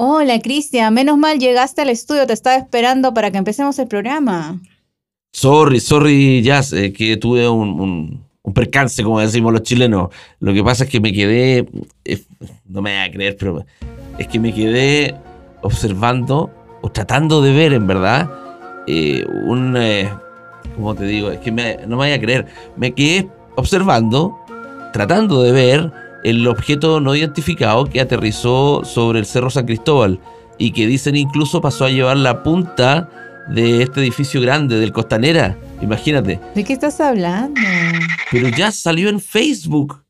[0.00, 0.94] Hola, Cristian.
[0.94, 2.24] Menos mal llegaste al estudio.
[2.24, 4.60] Te estaba esperando para que empecemos el programa.
[5.32, 8.24] Sorry, sorry, Jazz, eh, que tuve un,
[8.54, 10.10] percance, como decimos los chilenos.
[10.38, 11.66] Lo que pasa es que me quedé,
[12.04, 12.22] eh,
[12.66, 13.66] no me voy a creer, pero
[14.18, 15.16] es que me quedé
[15.62, 16.48] observando
[16.80, 18.30] o tratando de ver, en verdad,
[18.86, 19.76] eh, un,
[20.76, 21.32] ¿cómo te digo?
[21.32, 22.46] Es que no me voy a creer.
[22.76, 24.38] Me quedé observando,
[24.92, 25.92] tratando de ver
[26.24, 30.20] el objeto no identificado que aterrizó sobre el Cerro San Cristóbal
[30.58, 33.08] y que dicen incluso pasó a llevar la punta
[33.48, 35.56] de este edificio grande del Costanera.
[35.80, 36.40] Imagínate.
[36.54, 37.60] ¿De qué estás hablando?
[38.30, 40.04] Pero ya salió en Facebook.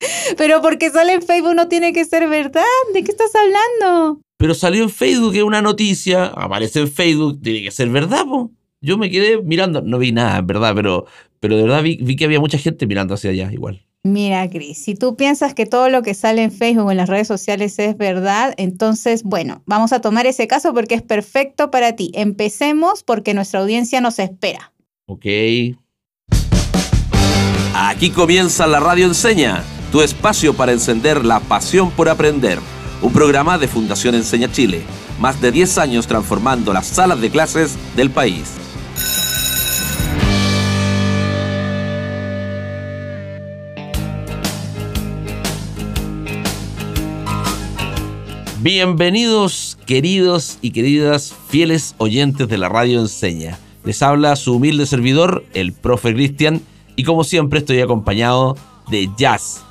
[0.36, 2.62] Pero porque sale en Facebook no tiene que ser verdad.
[2.94, 4.20] ¿De qué estás hablando?
[4.38, 8.50] Pero salió en Facebook, es una noticia, aparece en Facebook, tiene que ser verdad, po.
[8.80, 11.04] Yo me quedé mirando, no vi nada, en verdad, pero,
[11.38, 13.84] pero de verdad vi, vi que había mucha gente mirando hacia allá igual.
[14.02, 17.08] Mira, Cris, si tú piensas que todo lo que sale en Facebook o en las
[17.10, 21.94] redes sociales es verdad, entonces, bueno, vamos a tomar ese caso porque es perfecto para
[21.96, 22.10] ti.
[22.14, 24.72] Empecemos porque nuestra audiencia nos espera.
[25.04, 25.26] Ok.
[27.74, 29.62] Aquí comienza la Radio Enseña,
[29.92, 32.58] tu espacio para encender la pasión por aprender.
[33.02, 34.80] Un programa de Fundación Enseña Chile.
[35.18, 38.54] Más de 10 años transformando las salas de clases del país.
[48.62, 53.58] Bienvenidos, queridos y queridas fieles oyentes de la radio Enseña.
[53.84, 56.60] Les habla su humilde servidor, el profe Cristian,
[56.94, 58.58] y como siempre estoy acompañado
[58.90, 59.62] de Jazz.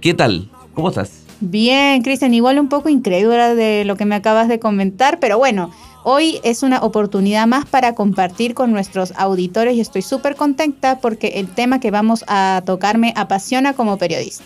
[0.00, 0.48] ¿Qué tal?
[0.74, 1.24] ¿Cómo estás?
[1.40, 5.72] Bien, Cristian, igual un poco incrédula de lo que me acabas de comentar, pero bueno,
[6.04, 11.32] hoy es una oportunidad más para compartir con nuestros auditores y estoy súper contenta porque
[11.40, 14.44] el tema que vamos a tocar me apasiona como periodista.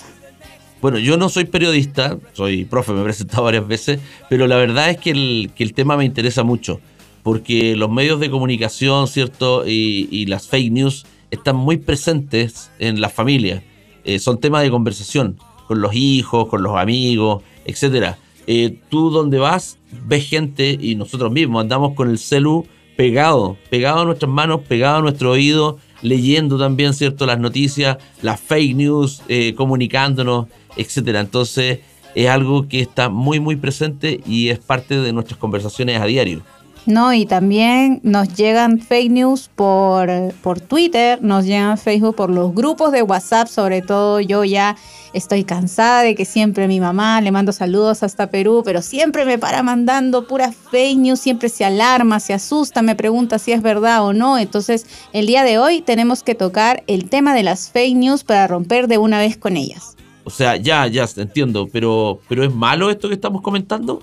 [0.84, 4.90] Bueno, yo no soy periodista, soy profe, me he presentado varias veces, pero la verdad
[4.90, 6.78] es que el, tema me interesa mucho,
[7.22, 9.66] porque los medios de comunicación, ¿cierto?
[9.66, 13.62] Y, las fake news están muy presentes en las familias.
[14.04, 18.16] Eh, son temas de conversación con los hijos, con los amigos, etc.
[18.46, 24.00] Eh, tú donde vas, ves gente y nosotros mismos andamos con el celu pegado, pegado
[24.00, 27.24] a nuestras manos, pegado a nuestro oído, leyendo también, ¿cierto?
[27.24, 31.20] Las noticias, las fake news, eh, comunicándonos etcétera.
[31.20, 31.80] Entonces
[32.14, 36.42] es algo que está muy muy presente y es parte de nuestras conversaciones a diario.
[36.86, 40.10] No, y también nos llegan fake news por,
[40.42, 44.76] por Twitter, nos llegan Facebook por los grupos de WhatsApp, sobre todo yo ya
[45.14, 49.38] estoy cansada de que siempre mi mamá le mando saludos hasta Perú, pero siempre me
[49.38, 54.04] para mandando puras fake news, siempre se alarma, se asusta, me pregunta si es verdad
[54.04, 54.36] o no.
[54.36, 58.46] Entonces, el día de hoy tenemos que tocar el tema de las fake news para
[58.46, 59.93] romper de una vez con ellas.
[60.24, 64.02] O sea, ya, ya, entiendo, pero, pero ¿es malo esto que estamos comentando?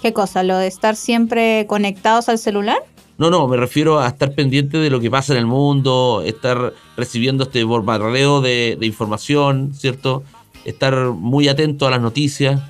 [0.00, 0.42] ¿Qué cosa?
[0.42, 2.78] ¿Lo de estar siempre conectados al celular?
[3.18, 6.72] No, no, me refiero a estar pendiente de lo que pasa en el mundo, estar
[6.96, 10.22] recibiendo este bombardeo de, de información, ¿cierto?
[10.64, 12.60] Estar muy atento a las noticias.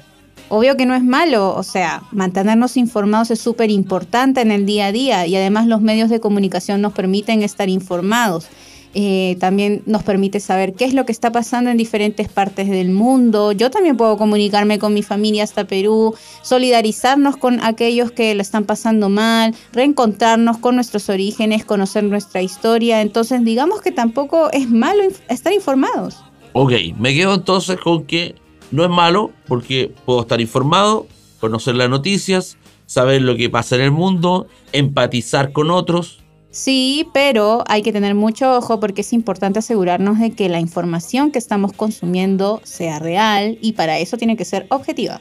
[0.50, 4.86] Obvio que no es malo, o sea, mantenernos informados es súper importante en el día
[4.86, 8.46] a día y además los medios de comunicación nos permiten estar informados.
[8.94, 12.90] Eh, también nos permite saber qué es lo que está pasando en diferentes partes del
[12.90, 13.52] mundo.
[13.52, 18.64] Yo también puedo comunicarme con mi familia hasta Perú, solidarizarnos con aquellos que lo están
[18.64, 23.02] pasando mal, reencontrarnos con nuestros orígenes, conocer nuestra historia.
[23.02, 26.16] Entonces, digamos que tampoco es malo estar informados.
[26.54, 28.34] Ok, me quedo entonces con que
[28.70, 31.06] no es malo porque puedo estar informado,
[31.40, 32.56] conocer las noticias,
[32.86, 38.14] saber lo que pasa en el mundo, empatizar con otros Sí, pero hay que tener
[38.14, 43.58] mucho ojo porque es importante asegurarnos de que la información que estamos consumiendo sea real
[43.60, 45.20] y para eso tiene que ser objetiva.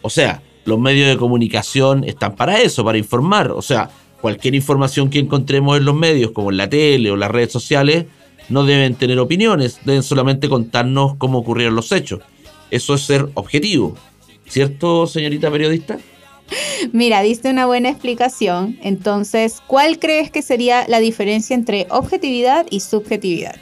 [0.00, 3.50] O sea, los medios de comunicación están para eso, para informar.
[3.50, 3.90] O sea,
[4.20, 8.06] cualquier información que encontremos en los medios, como en la tele o las redes sociales,
[8.48, 12.20] no deben tener opiniones, deben solamente contarnos cómo ocurrieron los hechos.
[12.70, 13.94] Eso es ser objetivo.
[14.48, 15.98] ¿Cierto, señorita periodista?
[16.92, 18.78] Mira, diste una buena explicación.
[18.82, 23.56] Entonces, ¿cuál crees que sería la diferencia entre objetividad y subjetividad?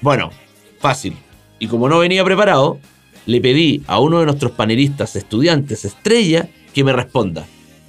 [0.00, 0.30] Bueno,
[0.78, 1.16] fácil.
[1.58, 2.78] Y como no venía preparado,
[3.26, 7.46] le pedí a uno de nuestros panelistas estudiantes estrella que me responda.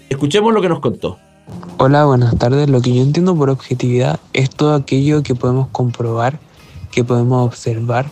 [0.09, 1.17] Escuchemos lo que nos contó.
[1.77, 2.69] Hola, buenas tardes.
[2.69, 6.39] Lo que yo entiendo por objetividad es todo aquello que podemos comprobar,
[6.91, 8.05] que podemos observar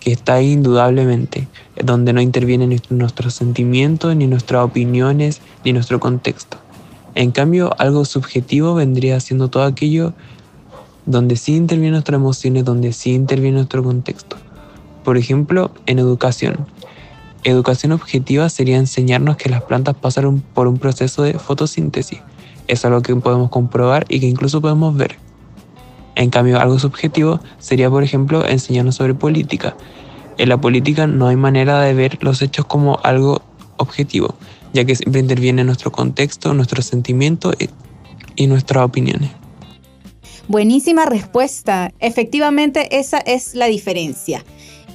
[0.00, 1.46] que está ahí indudablemente,
[1.84, 6.56] donde no intervienen nuestros sentimientos, ni nuestras opiniones, ni nuestro contexto.
[7.14, 10.14] En cambio, algo subjetivo vendría siendo todo aquello
[11.06, 14.36] donde sí intervienen nuestras emociones, donde sí interviene nuestro contexto.
[15.04, 16.66] Por ejemplo, en educación.
[17.42, 22.20] Educación objetiva sería enseñarnos que las plantas pasaron por un proceso de fotosíntesis.
[22.68, 25.29] Es algo que podemos comprobar y que incluso podemos ver.
[26.20, 29.74] En cambio, algo subjetivo sería, por ejemplo, enseñarnos sobre política.
[30.36, 33.40] En la política no hay manera de ver los hechos como algo
[33.78, 34.34] objetivo,
[34.74, 37.54] ya que siempre interviene nuestro contexto, nuestros sentimientos
[38.36, 39.30] y nuestras opiniones.
[40.46, 41.90] Buenísima respuesta.
[42.00, 44.44] Efectivamente, esa es la diferencia.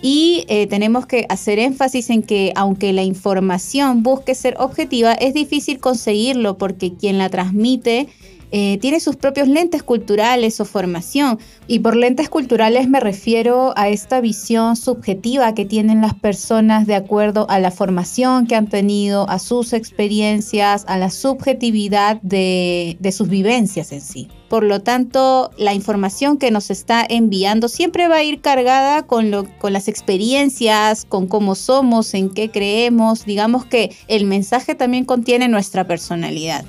[0.04, 5.33] Y eh, tenemos que hacer énfasis en que aunque la información busque ser objetiva, es
[5.33, 8.10] difícil conseguirlo porque quien la transmite
[8.57, 11.40] eh, tiene sus propios lentes culturales o formación.
[11.68, 16.96] Y por lentes culturales me refiero a esta visión subjetiva que tienen las personas de
[16.96, 23.28] acuerdo a la formación que han tenido, a sus experiencias, a la subjetividad de, sus
[23.28, 24.30] vivencias en sí.
[24.48, 29.31] Por lo tanto, la información que nos está enviando siempre va a ir cargada con,
[29.63, 33.25] las experiencias, con cómo somos, en qué creemos.
[33.25, 36.63] Digamos que el mensaje también contiene nuestra personalidad.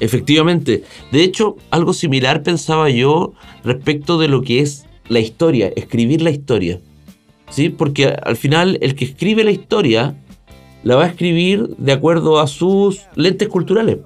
[0.00, 0.84] Efectivamente.
[1.10, 3.32] De hecho, algo similar pensaba yo
[3.64, 6.80] respecto de lo que es la historia, escribir la historia.
[7.50, 7.70] ¿Sí?
[7.70, 10.16] Porque al final el que escribe la historia
[10.82, 13.98] la va a escribir de acuerdo a sus lentes culturales.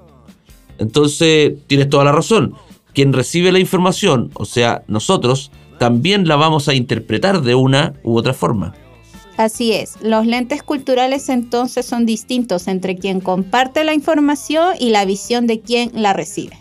[0.79, 2.55] Entonces, tienes toda la razón.
[2.95, 8.17] Quien recibe la información, o sea, nosotros, también la vamos a interpretar de una u
[8.17, 8.75] otra forma.
[9.37, 15.05] Así es, los lentes culturales entonces son distintos entre quien comparte la información y la
[15.05, 16.59] visión de quien la recibe.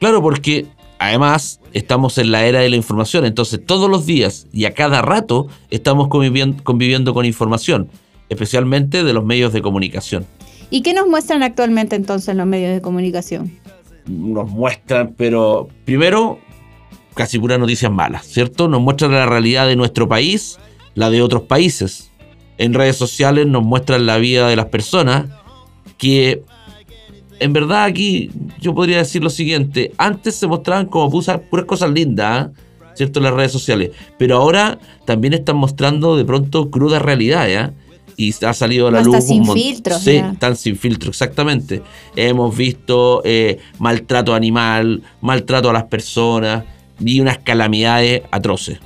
[0.00, 0.66] Claro, porque
[0.98, 5.00] además estamos en la era de la información, entonces todos los días y a cada
[5.00, 7.88] rato estamos conviviendo, con información,
[8.28, 10.26] especialmente de los medios de comunicación.
[10.70, 13.56] ¿Y qué nos muestran actualmente entonces los medios de comunicación?
[14.06, 16.40] Nos muestran, pero primero,
[17.14, 18.66] casi puras noticias malas, ¿cierto?
[18.66, 20.58] Nos muestran la realidad de nuestro país
[20.96, 22.10] la de otros países.
[22.58, 25.26] En redes sociales nos muestran la vida de las personas
[25.98, 26.42] que
[27.38, 32.46] en verdad aquí yo podría decir lo siguiente, antes se mostraban como puras cosas lindas,
[32.46, 32.50] ¿ah?
[32.94, 33.20] ¿cierto?
[33.20, 37.72] En las redes sociales, pero ahora también están mostrando de pronto cruda realidad, ¿ya?
[38.16, 39.24] y ha salido a la luz.
[39.24, 39.98] sin filtro.
[39.98, 41.82] Sí, están sin filtro, exactamente.
[42.16, 46.64] Hemos visto eh, maltrato animal, maltrato a las personas
[46.98, 48.78] y unas calamidades atroces.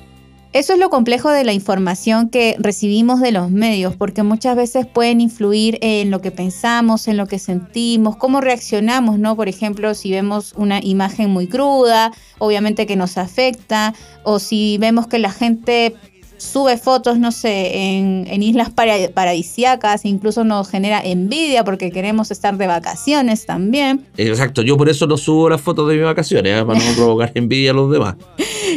[0.52, 4.84] Eso es lo complejo de la información que recibimos de los medios, porque muchas veces
[4.84, 9.36] pueden influir en lo que pensamos, en lo que sentimos, cómo reaccionamos, ¿no?
[9.36, 13.94] Por ejemplo, si vemos una imagen muy cruda, obviamente que nos afecta,
[14.24, 15.94] o si vemos que la gente
[16.40, 22.66] sube fotos, no sé, en, islas paradisíacas, incluso nos genera envidia porque queremos estar de
[22.66, 24.06] vacaciones también.
[24.16, 26.64] Exacto, yo por eso no subo las fotos de mis vacaciones, ¿eh?
[26.64, 28.16] para no provocar envidia a los demás.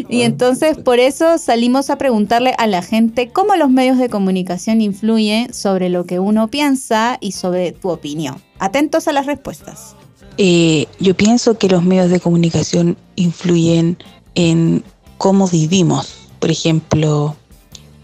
[0.09, 4.81] Y entonces por eso salimos a preguntarle a la gente cómo los medios de comunicación
[4.81, 8.35] influyen sobre lo que uno piensa y sobre tu opinión.
[8.59, 9.95] Atentos a las respuestas.
[10.37, 13.97] Eh, yo pienso que los medios de comunicación influyen
[14.35, 14.83] en
[15.17, 16.15] cómo vivimos.
[16.39, 17.35] Por ejemplo,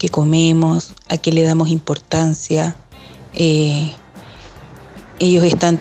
[0.00, 2.74] qué comemos, a qué le damos importancia.
[3.34, 3.92] Eh,
[5.18, 5.78] ellos están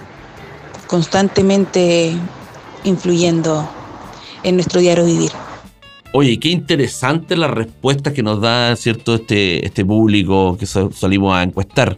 [0.87, 2.11] constantemente
[2.83, 3.67] influyendo
[4.43, 5.31] en nuestro diario vivir.
[6.11, 11.43] Oye, qué interesante la respuesta que nos da cierto este, este público que salimos a
[11.43, 11.97] encuestar.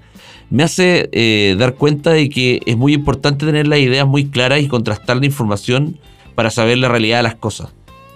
[0.51, 4.61] Me hace eh, dar cuenta de que es muy importante tener las ideas muy claras
[4.61, 5.97] y contrastar la información
[6.35, 7.69] para saber la realidad de las cosas.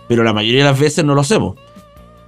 [0.07, 1.55] Pero la mayoría de las veces no lo hacemos.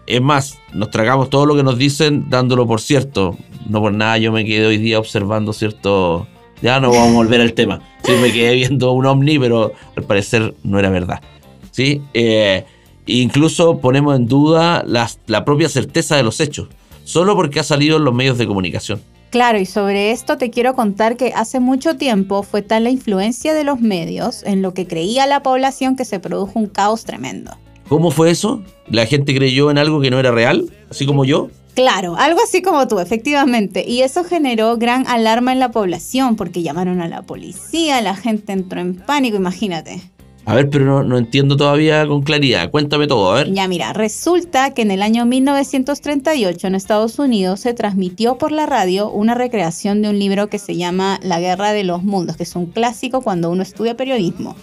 [0.08, 3.38] Es más, nos tragamos todo lo que nos dicen dándolo por cierto.
[3.68, 6.28] No por nada yo me quedé hoy día observando cierto...
[6.62, 7.82] Ya no vamos a volver al tema.
[8.04, 11.22] Sí, me quedé viendo un ovni, pero al parecer no era verdad.
[11.70, 12.02] ¿Sí?
[12.16, 12.66] Eh,
[13.06, 16.70] incluso ponemos en duda la propia certeza de los hechos,
[17.04, 19.02] solo porque ha salido en los medios de comunicación.
[19.30, 23.54] Claro, y sobre esto te quiero contar que hace mucho tiempo fue tal la influencia
[23.54, 27.52] de los medios en lo que creía la población que se produjo un caos tremendo.
[27.90, 28.64] ¿Cómo fue eso?
[28.90, 30.66] ¿La gente creyó en algo que no era real?
[30.90, 31.50] ¿Así como yo?
[31.78, 33.86] Claro, algo así como tú, efectivamente.
[33.88, 38.54] Y eso generó gran alarma en la población porque llamaron a la policía, la gente
[38.54, 40.02] entró en pánico, imagínate.
[40.46, 42.72] A ver, pero no, no, entiendo todavía con claridad.
[42.72, 43.54] Cuéntame todo, a ver.
[43.54, 48.66] Ya, mira, resulta que en el año 1938 en Estados Unidos se transmitió por la
[48.66, 52.44] radio una recreación de un libro que se llama La Guerra de los Mundos, que
[52.44, 54.56] es un clásico cuando uno estudia periodismo.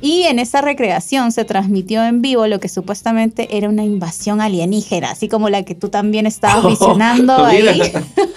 [0.00, 5.10] Y en esa recreación se transmitió en vivo lo que supuestamente era una invasión alienígena,
[5.10, 7.80] así como la que tú también estabas oh, visionando ahí.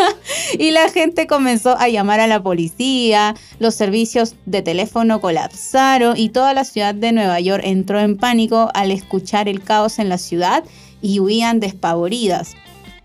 [0.59, 6.29] y la gente comenzó a llamar a la policía, los servicios de teléfono colapsaron y
[6.29, 10.17] toda la ciudad de Nueva York entró en pánico al escuchar el caos en la
[10.17, 10.63] ciudad
[11.01, 12.55] y huían despavoridas.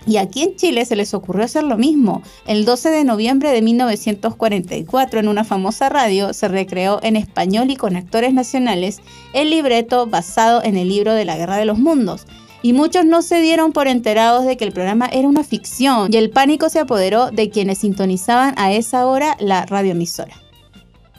[0.06, 2.22] Y aquí en Chile se les ocurrió hacer lo mismo.
[2.46, 7.76] El 12 de noviembre de 1944, en una famosa radio, se recreó en español y
[7.76, 9.00] con actores nacionales
[9.32, 12.26] el libreto basado en el libro de la Guerra de los Mundos.
[12.62, 16.16] Y muchos no se dieron por enterados de que el programa era una ficción y
[16.16, 20.34] el pánico se apoderó de quienes sintonizaban a esa hora la radioemisora.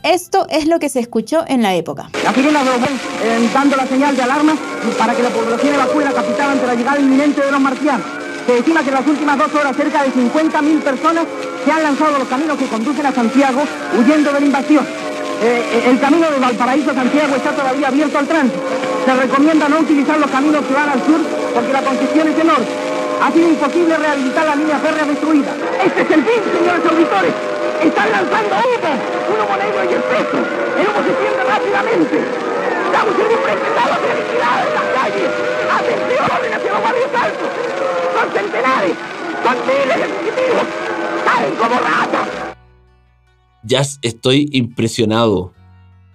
[0.03, 2.09] Esto es lo que se escuchó en la época.
[2.23, 4.55] La sirena de los eh, dando la señal de alarma
[4.97, 8.26] para que la población evacúe la capital ante la llegada inminente de los marcianos.
[8.47, 11.25] Se estima que en las últimas dos horas cerca de 50.000 personas
[11.65, 13.59] se han lanzado los caminos que conducen a Santiago
[13.99, 14.85] huyendo de la invasión.
[14.87, 18.63] Eh, eh, el camino de Valparaíso a Santiago está todavía abierto al tránsito.
[19.03, 21.19] Se recomienda no utilizar los caminos que van al sur
[21.53, 22.65] porque la concesión es enorme.
[23.19, 25.51] Ha sido imposible rehabilitar la línea férrea destruida.
[25.83, 27.33] Este es el fin, señores auditores.
[27.83, 28.91] Están lanzando humo,
[29.27, 30.39] un humo negro y espeso.
[30.39, 32.15] El humo se siente rápidamente.
[32.15, 35.29] Estamos en un presentado de liquidad en las calles.
[35.67, 37.86] Atención, hacia los barrios altos
[38.17, 38.97] son centenares,
[39.43, 40.67] son miles de fugitivos,
[41.23, 42.27] caen como ratas.
[43.63, 45.53] Ya estoy impresionado.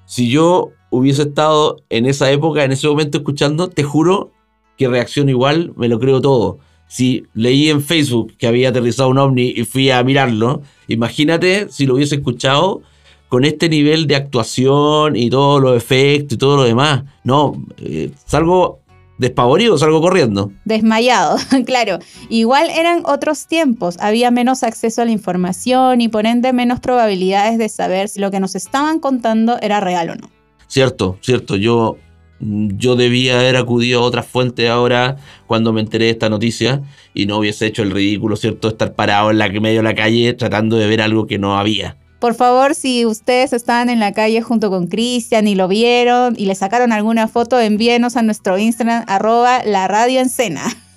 [0.06, 4.32] Si yo hubiese estado en esa época, en ese momento escuchando, te juro
[4.76, 6.59] que reacciono igual, me lo creo todo.
[6.88, 11.87] Si leí en Facebook que había aterrizado un ovni y fui a mirarlo, imagínate si
[11.87, 12.82] lo hubiese escuchado
[13.28, 17.04] con este nivel de actuación y todos los efectos y todo lo demás.
[17.25, 18.82] No, eh, salgo
[19.19, 20.52] despavorido, salgo corriendo.
[20.64, 21.99] Desmayado, claro.
[22.28, 27.59] Igual eran otros tiempos, había menos acceso a la información y por ende menos probabilidades
[27.59, 30.31] de saber si lo que nos estaban contando era real o no.
[30.66, 31.57] Cierto, cierto.
[31.57, 31.99] Yo,
[32.40, 35.16] yo debía haber acudido a otras fuentes ahora
[35.47, 38.69] cuando me enteré de esta noticia y no hubiese hecho el ridículo, ¿cierto?
[38.69, 41.99] Estar parado en la medio de la calle tratando de ver algo que no había.
[42.23, 46.47] Por favor, si ustedes estaban en la calle junto con Cristian y lo vieron y
[46.47, 50.23] le sacaron alguna foto, envíenos a nuestro Instagram, arroba la radio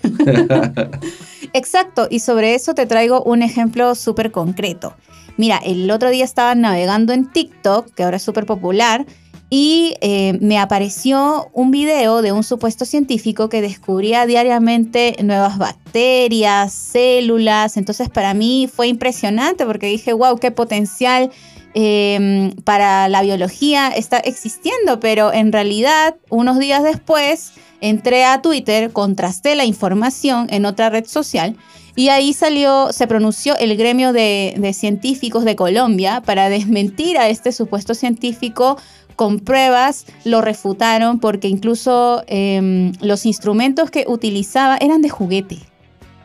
[1.53, 4.93] Exacto, y sobre eso te traigo un ejemplo súper concreto.
[5.35, 9.07] Mira, el otro día estaba navegando en TikTok, que ahora es súper popular,
[9.49, 16.73] y eh, me apareció un video de un supuesto científico que descubría diariamente nuevas bacterias,
[16.73, 17.77] células.
[17.77, 21.31] Entonces para mí fue impresionante porque dije, wow, qué potencial
[21.75, 24.99] em, para la biología está existiendo.
[24.99, 27.51] Pero en realidad, unos días después,
[27.81, 31.55] entré a Twitter, contrasté la información en otra red social.
[31.95, 37.51] Y ahí salió, se pronunció el gremio de, científicos de Colombia para desmentir a este
[37.51, 38.77] supuesto científico
[39.15, 45.59] con pruebas lo refutaron porque incluso em, los instrumentos que utilizaba eran de juguete.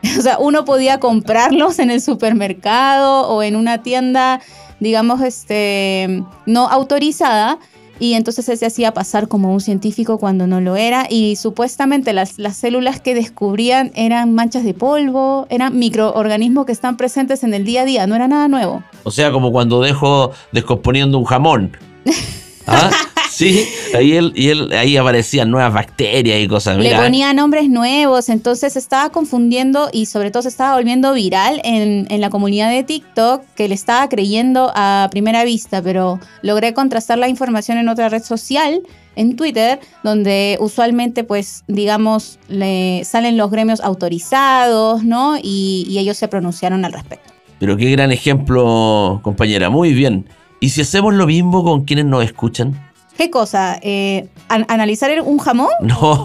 [0.17, 4.41] O sea, uno podía comprarlos en el supermercado o en una tienda,
[4.81, 7.57] digamos, este, no autorizada.
[7.99, 11.05] Y entonces él se hacía pasar como un científico cuando no lo era.
[11.07, 16.97] Y supuestamente las, las células que descubrían eran manchas de polvo, eran microorganismos que están
[16.97, 18.83] presentes en el día a día, no era nada nuevo.
[19.03, 21.77] O sea, como cuando dejo descomponiendo un jamón.
[22.67, 22.89] ¿Ah?
[23.31, 26.77] Sí, ahí, él, y él, ahí aparecían nuevas bacterias y cosas.
[26.77, 32.07] Le ponía nombres nuevos, entonces estaba confundiendo y sobre todo se estaba volviendo viral en,
[32.09, 37.17] en, la comunidad de TikTok que le estaba creyendo a primera vista, pero logré contrastar
[37.17, 38.81] la información en otra red social,
[39.15, 45.37] en Twitter, donde usualmente pues digamos le salen los gremios autorizados, ¿no?
[45.41, 47.31] Y, y ellos se pronunciaron al respecto.
[47.59, 50.25] Pero qué gran ejemplo, compañera, muy bien.
[50.59, 52.90] ¿Y si hacemos lo mismo con quienes nos escuchan?
[53.17, 53.77] ¿Qué cosa?
[53.81, 55.69] Eh, ¿Analizar un jamón?
[55.81, 56.23] No,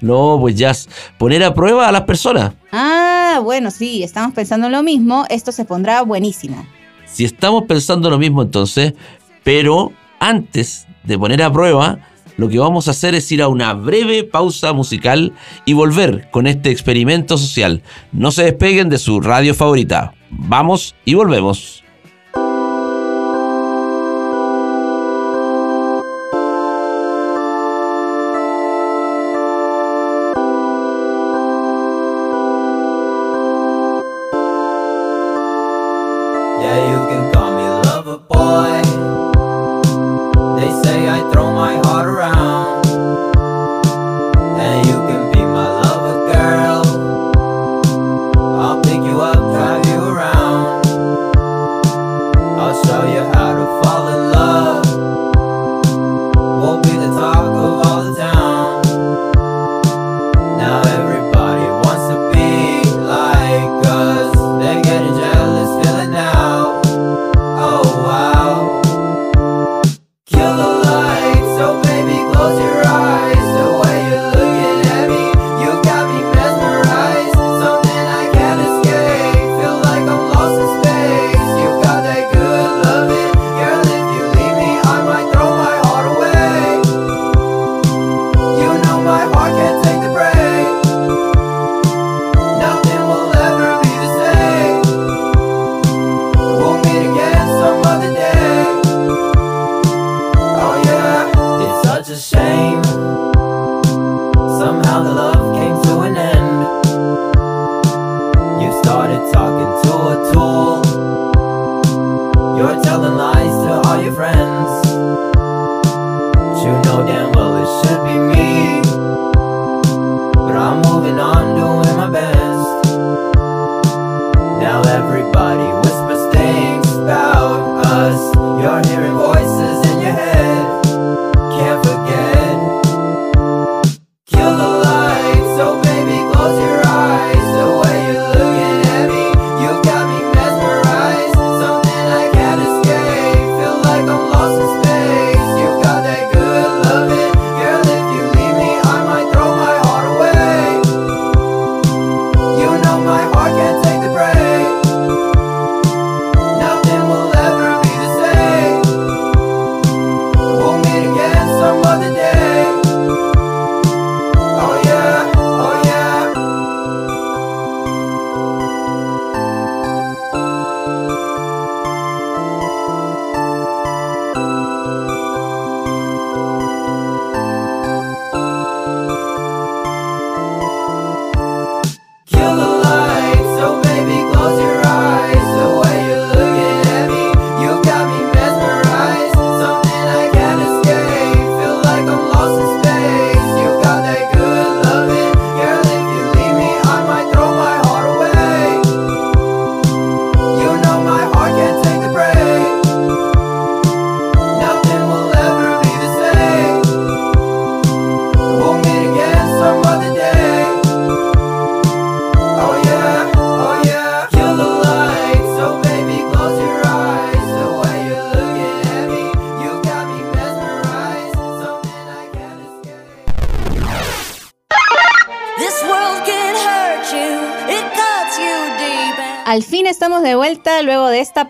[0.00, 0.72] no, pues ya
[1.18, 2.52] poner a prueba a las personas.
[2.72, 5.24] Ah, bueno, sí, estamos pensando en lo mismo.
[5.30, 6.66] Esto se pondrá buenísimo.
[7.06, 8.94] Si estamos pensando lo mismo entonces,
[9.42, 11.98] pero antes de poner a prueba,
[12.36, 15.32] lo que vamos a hacer es ir a una breve pausa musical
[15.64, 17.82] y volver con este experimento social.
[18.12, 20.14] No se despeguen de su radio favorita.
[20.30, 21.83] Vamos y volvemos.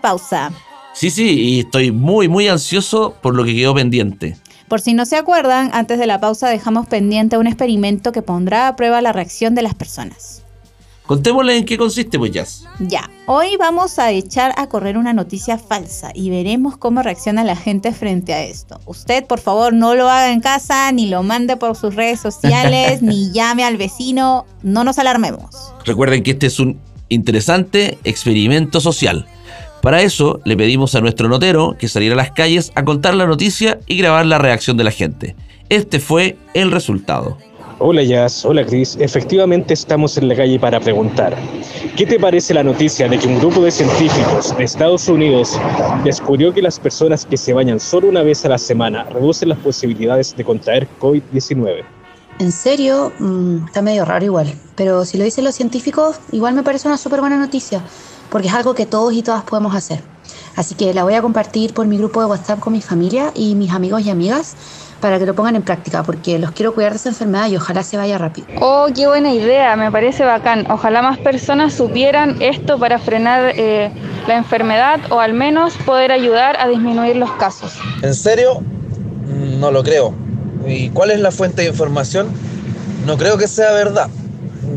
[0.05, 0.51] Pausa.
[0.93, 4.37] Sí, sí, y estoy muy, muy ansioso por lo que quedó pendiente.
[4.67, 8.67] Por si no se acuerdan, antes de la pausa dejamos pendiente un experimento que pondrá
[8.67, 10.43] a prueba la reacción de las personas.
[11.07, 12.65] Contémosle en qué consiste, pues, Jazz.
[12.79, 17.55] Ya, hoy vamos a echar a correr una noticia falsa y veremos cómo reacciona la
[17.55, 18.79] gente frente a esto.
[18.85, 23.01] Usted, por favor, no lo haga en casa, ni lo mande por sus redes sociales,
[23.01, 25.73] ni llame al vecino, no nos alarmemos.
[25.83, 29.27] Recuerden que este es un interesante experimento social.
[29.85, 33.27] Para eso le pedimos a nuestro notero que saliera a las calles a contar la
[33.27, 35.35] noticia y grabar la reacción de la gente.
[35.69, 37.37] Este fue el resultado.
[37.77, 38.97] Hola Jazz, hola Chris.
[38.99, 41.37] Efectivamente estamos en la calle para preguntar.
[41.95, 45.61] ¿Qué te parece la noticia de que un grupo de científicos de Estados Unidos
[46.03, 49.59] descubrió que las personas que se bañan solo una vez a la semana reducen las
[49.59, 51.83] posibilidades de contraer COVID-19?
[52.39, 54.53] En serio, Mm, está medio raro igual.
[54.75, 57.81] Pero si lo dicen los científicos, igual me parece una súper buena noticia,
[58.29, 60.01] porque es algo que todos y todas podemos hacer.
[60.55, 63.55] Así que la voy a compartir por mi grupo de WhatsApp con mi familia y
[63.55, 64.55] mis amigos y amigas
[65.01, 67.83] para que lo pongan en práctica, porque los quiero cuidar de esa enfermedad y ojalá
[67.83, 68.47] se vaya rápido.
[68.61, 70.65] Oh, qué buena idea, me parece bacán.
[70.71, 73.91] Ojalá más personas supieran esto para frenar eh,
[74.27, 77.73] la enfermedad o al menos poder ayudar a disminuir los casos.
[78.01, 78.61] ¿En serio?
[79.25, 80.13] No lo creo.
[80.65, 82.29] ¿Y cuál es la fuente de información?
[83.05, 84.09] No creo que sea verdad.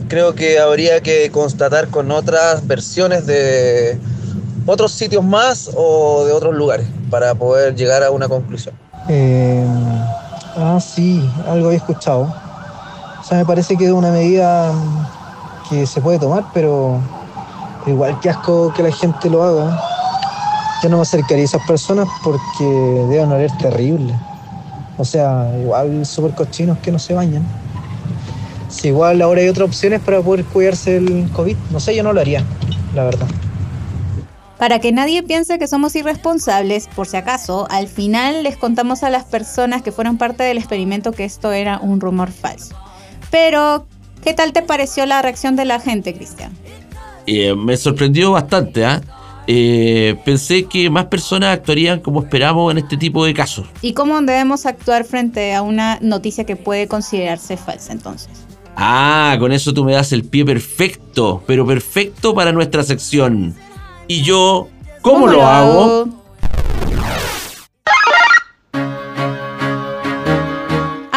[0.09, 3.99] Creo que habría que constatar con otras versiones de
[4.67, 8.75] otros sitios más o de otros lugares para poder llegar a una conclusión.
[9.09, 9.67] Eh,
[10.57, 12.23] ah, sí, algo había escuchado.
[12.23, 15.07] O sea, me parece que es una medida mm,
[15.69, 17.01] que se puede tomar, pero
[17.87, 19.83] igual que asco que la gente lo haga.
[20.83, 24.15] Yo no me acercaría a esas personas porque deben oler terrible.
[24.97, 27.45] O sea, igual súper cochinos que no se bañan.
[28.69, 32.13] Si igual ahora hay otras opciones para poder cuidarse del COVID, no sé, yo no
[32.13, 32.45] lo haría,
[32.95, 33.27] la verdad.
[34.59, 39.11] Para que nadie piense que somos irresponsables, por si acaso, al final les contamos a
[39.11, 42.75] las personas que fueron parte del experimento que esto era un rumor falso.
[43.31, 43.87] Pero,
[44.25, 46.53] ¿qué tal te pareció la reacción de la gente, Cristian?
[47.27, 49.01] Eh, me sorprendió bastante, ¿ah?
[49.47, 53.67] Eh, pensé que más personas actuarían como esperamos en este tipo de casos.
[53.81, 58.48] ¿Y cómo debemos actuar frente a una noticia que puede considerarse falsa entonces?
[58.81, 63.57] Ah, con eso tú me das el pie perfecto, pero perfecto para nuestra sección.
[64.07, 64.69] Y yo,
[65.03, 66.07] ¿cómo, lo, hago?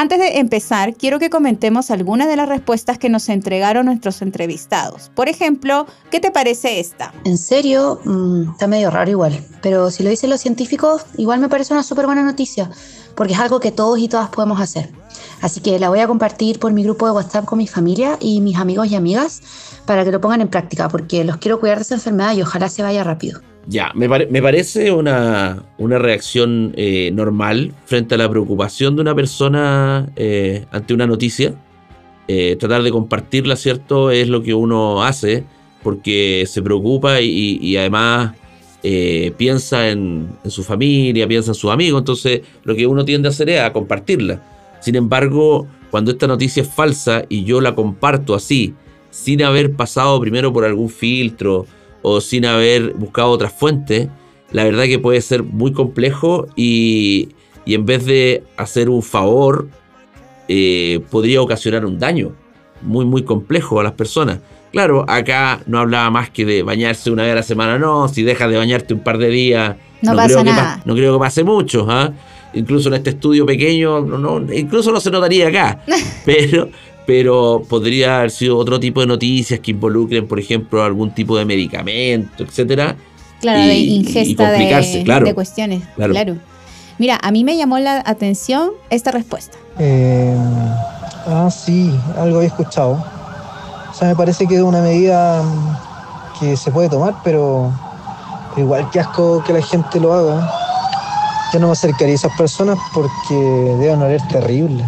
[0.01, 5.11] Antes de empezar, quiero que comentemos algunas de las respuestas que nos entregaron nuestros entrevistados.
[5.13, 7.13] Por ejemplo, ¿qué te parece esta?
[7.23, 9.45] En serio, Mm, está medio raro igual.
[9.61, 12.71] Pero si lo dicen los científicos, igual me parece una súper buena noticia,
[13.13, 14.91] porque es algo que todos y todas podemos hacer.
[15.39, 18.41] Así que la voy a compartir por mi grupo de WhatsApp con mi familia y
[18.41, 19.43] mis amigos y amigas
[19.85, 22.69] para que lo pongan en práctica, porque los quiero cuidar de esa enfermedad y ojalá
[22.69, 23.41] se vaya rápido.
[23.67, 29.13] Ya, me, me parece una, una reacción eh, normal frente a la preocupación de una
[29.13, 31.53] persona eh, ante una noticia.
[32.27, 34.09] Eh, tratar de compartirla, ¿cierto?
[34.09, 35.43] Es lo que uno hace
[35.83, 38.35] porque se preocupa y, además
[39.37, 42.01] piensa en, en su familia, piensa en sus amigos.
[42.01, 44.41] Entonces, lo que uno tiende a hacer es a compartirla.
[44.79, 48.73] Sin embargo, cuando esta noticia es falsa y yo la comparto así,
[49.11, 51.67] sin haber pasado primero por algún filtro
[52.01, 54.07] o sin haber buscado otras fuentes,
[54.51, 57.29] la verdad que puede ser muy complejo y,
[57.65, 59.67] y en vez de hacer un favor,
[60.47, 62.33] eh, podría ocasionar un daño
[62.81, 64.39] muy, muy complejo a las personas.
[64.71, 68.23] Claro, acá no hablaba más que de bañarse una vez a la semana, no, si
[68.23, 70.77] dejas de bañarte un par de días, No pasa creo que nada.
[70.77, 72.11] pa- no creo que pase mucho, ¿ah?
[72.53, 75.81] Incluso en este estudio pequeño, no, no- incluso no se notaría acá,
[76.25, 76.69] pero,
[77.05, 81.45] pero podría haber sido otro tipo de noticias que involucren, por ejemplo, algún tipo de
[81.45, 82.95] medicamento, etcétera.
[83.41, 85.25] Claro, y- de y ingesta complicarse, de, claro.
[85.25, 85.83] de cuestiones.
[85.95, 86.13] Claro.
[86.13, 86.35] Claro.
[86.99, 89.57] Mira, a mí me llamó la atención esta respuesta.
[89.79, 90.35] Eh,
[91.25, 93.03] ah, sí, algo había escuchado.
[93.89, 97.73] O sea, me parece que es una medida mm, que se puede tomar, pero
[98.57, 100.51] igual que asco que la gente lo haga.
[101.51, 104.85] Yo no me acercaría a esas personas porque deben oler terrible.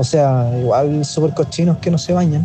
[0.00, 2.42] O sea, igual súper cochinos que no se bañan.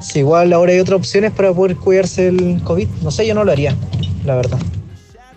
[0.00, 3.44] Si igual ahora hay otras opciones para poder cuidarse del COVID, no sé, yo no
[3.44, 3.76] lo haría,
[4.24, 4.58] la verdad.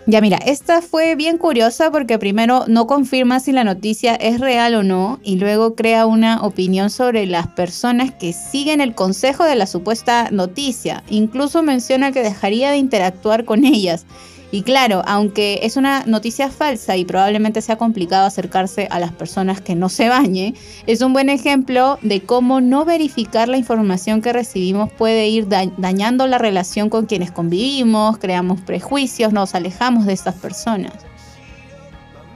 [0.06, 4.74] Ya mira, esta fue bien curiosa porque primero no confirma si la noticia es real
[4.76, 9.56] o no y luego crea una opinión sobre las personas que siguen el consejo de
[9.56, 11.02] la supuesta noticia.
[11.10, 14.06] Incluso menciona que dejaría de interactuar con ellas.
[14.52, 19.60] Y claro, aunque es una noticia falsa y probablemente sea complicado acercarse a las personas
[19.60, 20.54] que no se bañen,
[20.86, 25.70] es un buen ejemplo de cómo no verificar la información que recibimos puede ir da-
[25.76, 30.92] dañando la relación con quienes convivimos, creamos prejuicios, nos alejamos de estas personas.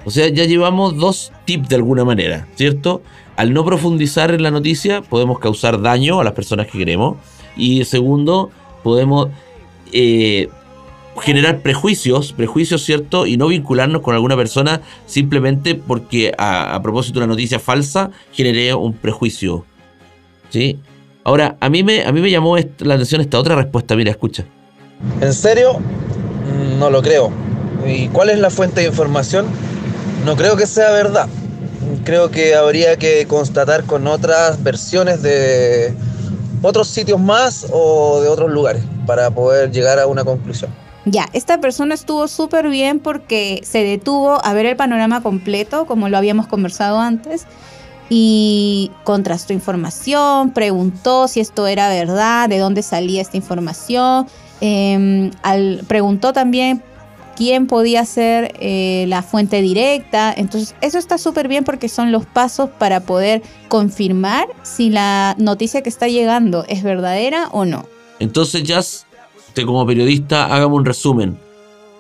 [0.05, 3.03] O sea, ya llevamos dos tips de alguna manera, ¿cierto?
[3.37, 7.19] Al no profundizar en la noticia, podemos causar daño a las personas que queremos.
[7.57, 8.51] Y segundo,
[8.83, 9.29] podemos
[9.93, 10.49] eh,
[11.21, 13.27] generar prejuicios, prejuicios, ¿cierto?
[13.27, 18.75] Y no vincularnos con alguna persona simplemente porque a, propósito de una noticia falsa generé
[18.75, 19.65] un prejuicio.
[20.49, 20.79] ¿Sí?
[21.25, 23.95] Ahora, a mí me, a mí me llamó la atención esta otra respuesta.
[23.95, 24.45] Mira, escucha.
[25.21, 25.79] ¿En serio?
[25.79, 27.31] Mm, No lo creo.
[27.87, 29.47] ¿Y cuál es la fuente de información?
[30.25, 31.29] No creo que sea verdad.
[32.05, 35.95] Creo que habría que constatar con otras versiones de
[36.63, 40.71] otros sitios más o de otros lugares para poder llegar a una conclusión.
[41.11, 46.09] Ya, esta persona estuvo súper bien porque se detuvo a ver el panorama completo, como
[46.09, 47.47] lo habíamos conversado antes,
[48.09, 54.29] y contrastó información, preguntó si esto era verdad, de dónde salía esta información,
[55.43, 56.81] al, preguntó también
[57.35, 60.33] quién podía ser eh, la fuente directa.
[60.37, 65.83] Entonces, eso está súper bien porque son los pasos para poder confirmar si la noticia
[65.83, 67.87] que está llegando es verdadera o no.
[68.21, 69.07] Entonces, Jazz,
[69.51, 71.37] usted como periodista, hágame un resumen.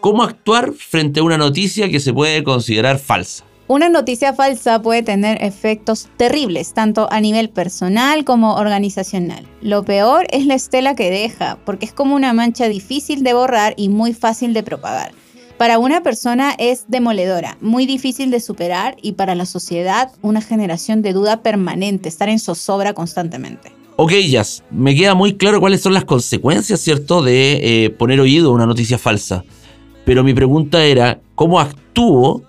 [0.01, 3.45] ¿Cómo actuar frente a una noticia que se puede considerar falsa?
[3.67, 9.47] Una noticia falsa puede tener efectos terribles, tanto a nivel personal como organizacional.
[9.63, 13.75] Lo peor es la estela que deja, porque es como una mancha difícil de borrar
[13.77, 15.13] y muy fácil de propagar.
[15.59, 21.03] Para una persona es demoledora, muy difícil de superar y para la sociedad una generación
[21.03, 23.80] de duda permanente, estar en zozobra constantemente.
[24.03, 28.49] Ok, Jazz, me queda muy claro cuáles son las consecuencias, ¿cierto?, de eh, poner oído
[28.49, 29.45] a una noticia falsa.
[30.07, 32.43] Pero mi pregunta era, ¿cómo actúo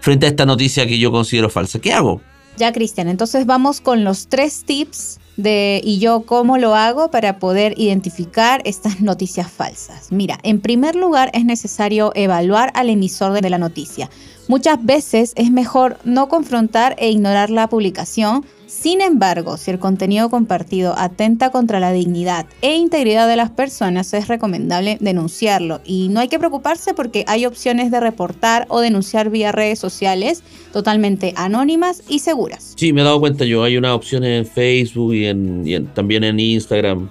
[0.00, 1.78] frente a esta noticia que yo considero falsa?
[1.78, 2.20] ¿Qué hago?
[2.56, 7.38] Ya, Cristian, entonces vamos con los tres tips de y yo cómo lo hago para
[7.38, 10.10] poder identificar estas noticias falsas.
[10.10, 14.10] Mira, en primer lugar es necesario evaluar al emisor de la noticia.
[14.48, 18.44] Muchas veces es mejor no confrontar e ignorar la publicación.
[18.68, 24.12] Sin embargo, si el contenido compartido atenta contra la dignidad e integridad de las personas,
[24.12, 25.80] es recomendable denunciarlo.
[25.86, 30.42] Y no hay que preocuparse porque hay opciones de reportar o denunciar vía redes sociales
[30.70, 32.74] totalmente anónimas y seguras.
[32.76, 35.86] Sí, me he dado cuenta yo, hay unas opciones en Facebook y, en, y en-
[35.86, 37.08] también en Instagram.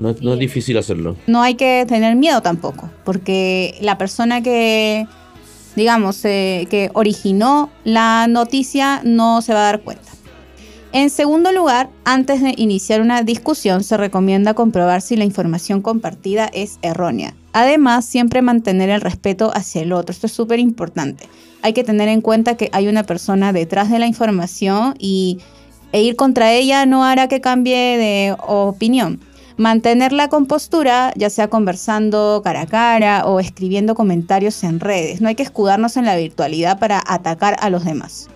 [0.00, 1.14] No, es- no es difícil hacerlo.
[1.28, 5.06] no hay que tener miedo tampoco, porque la persona que,
[5.76, 10.02] digamos, eh, que originó la noticia no se va a dar cuenta.
[10.90, 16.48] En segundo lugar, antes de iniciar una discusión, se recomienda comprobar si la información compartida
[16.54, 17.34] es errónea.
[17.52, 20.12] Además, siempre mantener el respeto hacia el otro.
[20.12, 21.28] Esto es súper importante.
[21.60, 25.40] Hay que tener en cuenta que hay una persona detrás de la información y,
[25.92, 29.20] e ir contra ella no hará que cambie de opinión.
[29.58, 35.20] Mantener la compostura, ya sea conversando cara a cara o escribiendo comentarios en redes.
[35.20, 38.30] No hay que escudarnos en la virtualidad para atacar a los demás.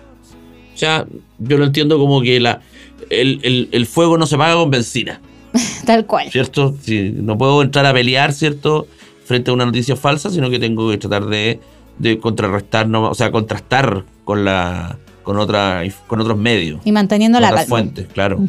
[0.73, 1.05] O sea,
[1.39, 2.61] yo lo entiendo como que la,
[3.09, 5.21] el, el- el fuego no se paga con benzina,
[5.85, 6.29] Tal cual.
[6.31, 6.75] ¿cierto?
[6.81, 8.87] Si no puedo entrar a pelear, ¿cierto?
[9.25, 11.59] Frente a una noticia falsa, sino que tengo que tratar de,
[11.99, 17.37] de contrarrestar, no- o sea, contrastar con la con otra con otros medios, Y manteniendo
[17.37, 18.39] con la otras fuentes, claro.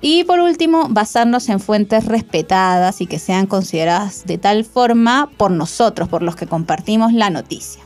[0.00, 5.52] Y por último, basarnos en fuentes respetadas y que sean consideradas de tal forma por
[5.52, 7.82] nosotros, por los que compartimos la noticia.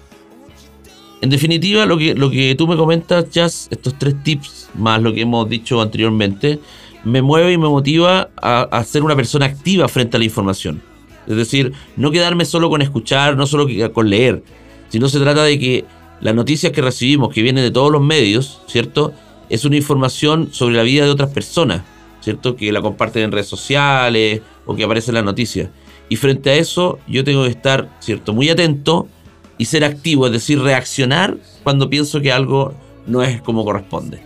[1.20, 5.12] En definitiva, lo que, lo que tú me comentas, Jazz, estos tres tips, más lo
[5.12, 6.61] que hemos dicho anteriormente,
[7.05, 10.83] me mueve y me motiva a, a ser una persona activa frente a la información.
[11.26, 14.42] Es decir, no quedarme solo con escuchar, no solo con leer,
[14.88, 15.85] sino se trata de que
[16.20, 19.12] las noticias que recibimos, que vienen de todos los medios, ¿cierto?
[19.48, 21.83] Es una información sobre la vida de otras personas,
[22.20, 22.57] ¿cierto?
[22.57, 25.70] Que la comparten en redes sociales o que aparece en las noticias.
[26.09, 28.33] Y frente a eso, yo tengo que estar, ¿cierto?
[28.33, 29.09] Muy atento
[29.58, 32.74] y ser activo, es decir, reaccionar cuando pienso que algo
[33.06, 34.20] no es como corresponde.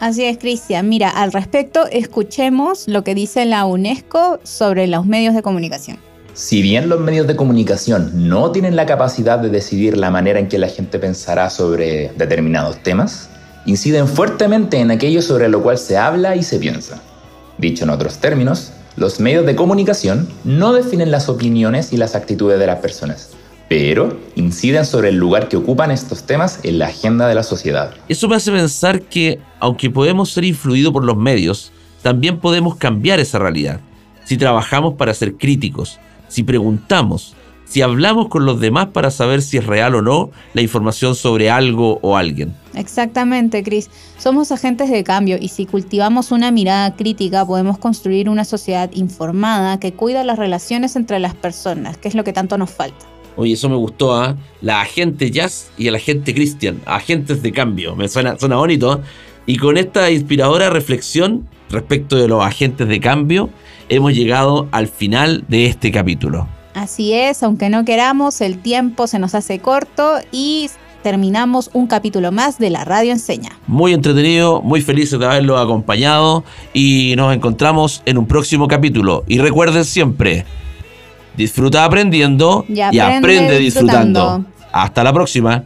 [0.00, 0.88] Así es, Cristian.
[0.88, 5.98] Mira, al respecto, escuchemos lo que dice la UNESCO sobre los medios de comunicación.
[6.34, 10.48] Si bien los medios de comunicación no tienen la capacidad de decidir la manera en
[10.48, 13.30] que la gente pensará sobre determinados temas,
[13.66, 17.00] inciden fuertemente en aquello sobre lo cual se habla y se piensa.
[17.56, 22.58] Dicho en otros términos, los medios de comunicación no definen las opiniones y las actitudes
[22.58, 23.30] de las personas,
[23.76, 27.92] pero inciden sobre el lugar que ocupan estos temas en la agenda de la sociedad.
[28.08, 33.18] Eso me hace pensar que, aunque podemos ser influidos por los medios, también podemos cambiar
[33.18, 33.80] esa realidad.
[34.26, 37.34] Si trabajamos para ser críticos, si preguntamos,
[37.64, 41.50] si hablamos con los demás para saber si es real o no la información sobre
[41.50, 42.54] algo o alguien.
[42.74, 43.90] Exactamente, Cris.
[44.18, 49.80] Somos agentes de cambio y si cultivamos una mirada crítica podemos construir una sociedad informada
[49.80, 53.06] que cuida las relaciones entre las personas, que es lo que tanto nos falta.
[53.36, 54.36] Oye, eso me gustó, ¿ah?
[54.60, 57.96] La agente Jazz y el agente Christian, agentes de cambio.
[57.96, 59.00] Me suena, suena bonito.
[59.46, 63.50] Y con esta inspiradora reflexión respecto de los agentes de cambio,
[63.88, 66.48] hemos llegado al final de este capítulo.
[66.74, 70.70] Así es, aunque no queramos, el tiempo se nos hace corto y
[71.04, 73.50] terminamos un capítulo más de la Radio Enseña.
[73.66, 79.22] Muy entretenido, muy felices de haberlo acompañado y nos encontramos en un próximo capítulo.
[79.28, 80.46] Y recuerden siempre,
[81.36, 84.38] disfruta aprendiendo Y aprende, disfrutando.
[84.38, 84.44] disfrutando.
[84.72, 85.64] Hasta la próxima.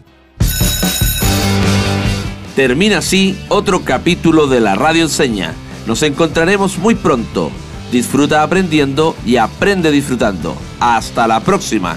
[2.55, 5.55] Termina así otro capítulo de la Radio Enseña.
[5.87, 7.51] Nos encontraremos muy pronto.
[7.93, 10.57] Disfruta aprendiendo y aprende disfrutando.
[10.81, 11.97] Hasta la próxima.